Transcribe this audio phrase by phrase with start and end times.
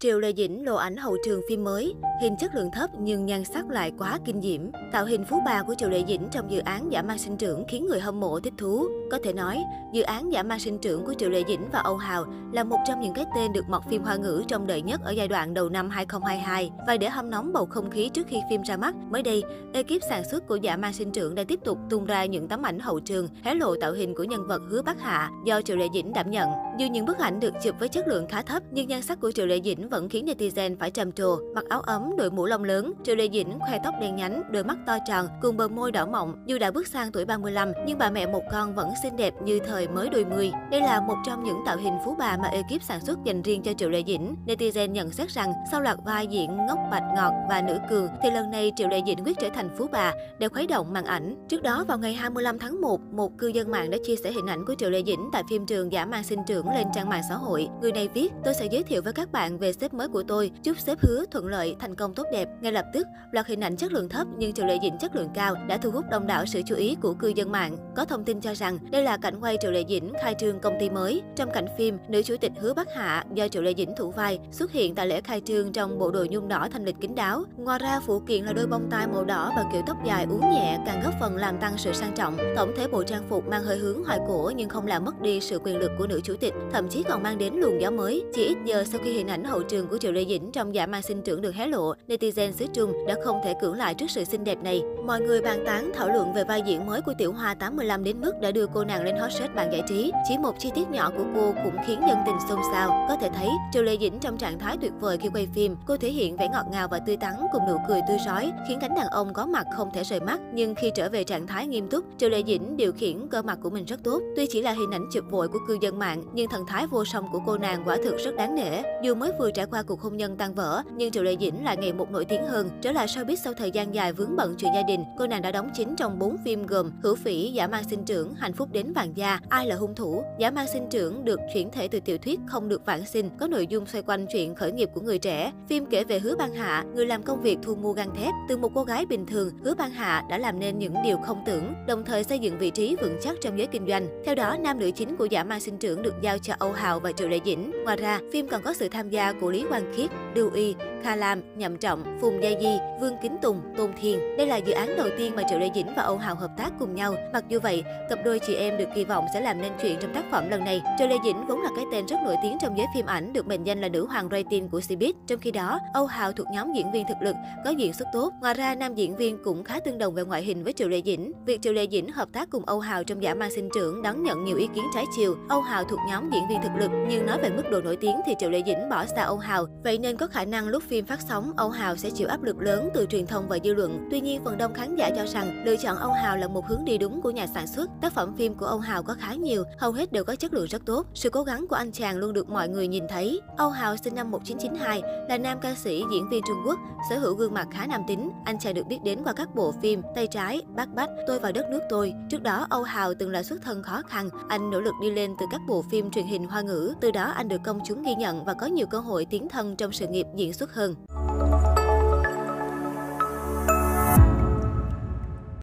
[0.00, 3.44] Triệu Lê Dĩnh lộ ảnh hậu trường phim mới, hình chất lượng thấp nhưng nhan
[3.44, 4.60] sắc lại quá kinh diễm.
[4.92, 7.64] Tạo hình phú bà của Triệu Lê Dĩnh trong dự án giả mang sinh trưởng
[7.68, 8.86] khiến người hâm mộ thích thú.
[9.10, 9.58] Có thể nói,
[9.92, 12.76] dự án giả mang sinh trưởng của Triệu Lê Dĩnh và Âu Hào là một
[12.86, 15.54] trong những cái tên được mọc phim hoa ngữ trong đời nhất ở giai đoạn
[15.54, 16.70] đầu năm 2022.
[16.86, 19.42] Và để hâm nóng bầu không khí trước khi phim ra mắt, mới đây,
[19.72, 22.62] ekip sản xuất của giả mang sinh trưởng đã tiếp tục tung ra những tấm
[22.62, 25.76] ảnh hậu trường hé lộ tạo hình của nhân vật Hứa Bắc Hạ do Triệu
[25.76, 26.48] Lê Dĩnh đảm nhận.
[26.78, 29.32] Dù những bức ảnh được chụp với chất lượng khá thấp, nhưng nhan sắc của
[29.32, 31.38] Triệu Lê Dĩnh vẫn khiến netizen phải trầm trồ.
[31.54, 34.64] Mặc áo ấm, đội mũ lông lớn, Triệu Lê Dĩnh khoe tóc đen nhánh, đôi
[34.64, 36.34] mắt to tròn, cùng bờ môi đỏ mọng.
[36.46, 39.58] Dù đã bước sang tuổi 35, nhưng bà mẹ một con vẫn xinh đẹp như
[39.66, 40.52] thời mới đôi mươi.
[40.70, 43.62] Đây là một trong những tạo hình phú bà mà ekip sản xuất dành riêng
[43.62, 44.36] cho Triệu Lê Dĩnh.
[44.46, 48.30] Netizen nhận xét rằng sau loạt vai diễn ngốc bạch ngọt và nữ cường, thì
[48.30, 51.46] lần này Triệu Lê Dĩnh quyết trở thành phú bà để khuấy động màn ảnh.
[51.48, 54.46] Trước đó vào ngày 25 tháng 1, một cư dân mạng đã chia sẻ hình
[54.46, 57.22] ảnh của Triệu Lê Dĩnh tại phim trường giả mang sinh trưởng lên trang mạng
[57.28, 57.68] xã hội.
[57.80, 60.50] Người này viết: "Tôi sẽ giới thiệu với các bạn về sếp mới của tôi,
[60.62, 63.76] chúc sếp hứa thuận lợi, thành công tốt đẹp." Ngay lập tức, loạt hình ảnh
[63.76, 66.46] chất lượng thấp nhưng Triệu Lệ Dĩnh chất lượng cao đã thu hút đông đảo
[66.46, 67.76] sự chú ý của cư dân mạng.
[67.96, 70.74] Có thông tin cho rằng đây là cảnh quay Triệu Lệ Dĩnh khai trương công
[70.80, 71.22] ty mới.
[71.36, 74.38] Trong cảnh phim, nữ chủ tịch Hứa Bắc Hạ do Triệu Lệ Dĩnh thủ vai
[74.50, 77.44] xuất hiện tại lễ khai trương trong bộ đồ nhung đỏ thanh lịch kín đáo.
[77.56, 80.40] Ngoài ra, phụ kiện là đôi bông tai màu đỏ và kiểu tóc dài uốn
[80.40, 82.36] nhẹ càng góp phần làm tăng sự sang trọng.
[82.56, 85.40] Tổng thể bộ trang phục mang hơi hướng hoài cổ nhưng không làm mất đi
[85.40, 88.24] sự quyền lực của nữ chủ tịch, thậm chí còn mang đến luồng gió mới.
[88.34, 90.86] Chỉ ít giờ sau khi hình ảnh hậu trường của Triệu Lê Dĩnh trong giả
[90.86, 94.10] mang sinh trưởng được hé lộ, netizen xứ Trung đã không thể cưỡng lại trước
[94.10, 94.82] sự xinh đẹp này.
[95.04, 98.20] Mọi người bàn tán thảo luận về vai diễn mới của Tiểu Hoa 85 đến
[98.20, 100.12] mức đã đưa cô nàng lên hot search bàn giải trí.
[100.28, 103.06] Chỉ một chi tiết nhỏ của cô cũng khiến dân tình xôn xao.
[103.08, 105.96] Có thể thấy, Triệu Lê Dĩnh trong trạng thái tuyệt vời khi quay phim, cô
[105.96, 108.94] thể hiện vẻ ngọt ngào và tươi tắn cùng nụ cười tươi rói, khiến cánh
[108.94, 110.40] đàn ông có mặt không thể rời mắt.
[110.54, 113.58] Nhưng khi trở về trạng thái nghiêm túc, Triệu Lê Dĩnh điều khiển cơ mặt
[113.62, 114.22] của mình rất tốt.
[114.36, 117.04] Tuy chỉ là hình ảnh chụp vội của cư dân mạng, nhưng thần thái vô
[117.04, 118.82] song của cô nàng quả thực rất đáng nể.
[119.02, 121.76] Dù mới vừa trải qua cuộc hôn nhân tan vỡ, nhưng Triệu Lệ Dĩnh lại
[121.76, 122.70] ngày một nổi tiếng hơn.
[122.82, 125.52] Trở lại showbiz sau thời gian dài vướng bận chuyện gia đình, cô nàng đã
[125.52, 128.92] đóng chính trong 4 phim gồm Hữu Phỉ, Giả mang sinh trưởng, Hạnh phúc đến
[128.92, 130.22] vàng da, Ai là hung thủ.
[130.38, 133.46] Giả mang sinh trưởng được chuyển thể từ tiểu thuyết Không được vãng sinh, có
[133.46, 135.52] nội dung xoay quanh chuyện khởi nghiệp của người trẻ.
[135.68, 138.34] Phim kể về Hứa Ban Hạ, người làm công việc thu mua gang thép.
[138.48, 141.42] Từ một cô gái bình thường, Hứa Ban Hạ đã làm nên những điều không
[141.46, 144.08] tưởng, đồng thời xây dựng vị trí vững chắc trong giới kinh doanh.
[144.24, 147.00] Theo đó, nam nữ chính của Giả mang sinh trưởng được giao cho Âu Hào
[147.00, 147.72] và Triệu Lệ Dĩnh.
[147.84, 151.16] Ngoài ra, phim còn có sự tham gia của Lý Quang Khiết, Lưu Y, Kha
[151.16, 154.36] Lam, Nhậm Trọng, Phùng Gia Di, Vương Kính Tùng, Tôn Thiên.
[154.36, 156.70] Đây là dự án đầu tiên mà Triệu Lê Dĩnh và Âu Hào hợp tác
[156.78, 157.14] cùng nhau.
[157.32, 160.14] Mặc dù vậy, cặp đôi chị em được kỳ vọng sẽ làm nên chuyện trong
[160.14, 160.82] tác phẩm lần này.
[160.98, 163.46] Triệu Lê Dĩnh vốn là cái tên rất nổi tiếng trong giới phim ảnh, được
[163.46, 165.12] mệnh danh là nữ hoàng rating của Cbiz.
[165.26, 168.32] Trong khi đó, Âu Hào thuộc nhóm diễn viên thực lực, có diễn xuất tốt.
[168.40, 171.02] Ngoài ra, nam diễn viên cũng khá tương đồng về ngoại hình với Triệu Lê
[171.04, 171.32] Dĩnh.
[171.46, 174.22] Việc Triệu Lê Dĩnh hợp tác cùng Âu Hào trong giả mang sinh trưởng đón
[174.22, 175.36] nhận nhiều ý kiến trái chiều.
[175.48, 178.20] Âu Hào thuộc nhóm diễn viên thực lực, nhưng nói về mức độ nổi tiếng
[178.26, 179.66] thì Triệu Lê Dĩnh bỏ xa Âu Hào.
[179.84, 182.60] Vậy nên có khả năng lúc phim phát sóng, Âu Hào sẽ chịu áp lực
[182.60, 184.08] lớn từ truyền thông và dư luận.
[184.10, 186.84] Tuy nhiên, phần đông khán giả cho rằng lựa chọn Âu Hào là một hướng
[186.84, 187.90] đi đúng của nhà sản xuất.
[188.00, 190.66] Tác phẩm phim của Âu Hào có khá nhiều, hầu hết đều có chất lượng
[190.66, 191.06] rất tốt.
[191.14, 193.40] Sự cố gắng của anh chàng luôn được mọi người nhìn thấy.
[193.56, 196.78] Âu Hào sinh năm 1992, là nam ca sĩ, diễn viên Trung Quốc,
[197.10, 198.30] sở hữu gương mặt khá nam tính.
[198.44, 201.52] Anh chàng được biết đến qua các bộ phim Tay trái, Bác Bách, Tôi vào
[201.52, 202.14] đất nước tôi.
[202.30, 204.28] Trước đó, Âu Hào từng là xuất thân khó khăn.
[204.48, 206.94] Anh nỗ lực đi lên từ các bộ phim truyền hình hoa ngữ.
[207.00, 209.76] Từ đó anh được công chúng ghi nhận và có nhiều cơ hội tiến thân
[209.76, 210.94] trong sự nghiệp diễn xuất hơn.